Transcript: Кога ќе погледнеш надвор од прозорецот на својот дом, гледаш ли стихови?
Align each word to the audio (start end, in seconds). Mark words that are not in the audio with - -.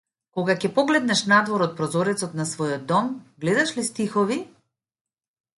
Кога 0.37 0.53
ќе 0.61 0.71
погледнеш 0.77 1.21
надвор 1.31 1.65
од 1.67 1.75
прозорецот 1.81 2.33
на 2.39 2.47
својот 2.53 2.89
дом, 2.93 3.13
гледаш 3.45 3.75
ли 3.77 3.87
стихови? 3.91 4.39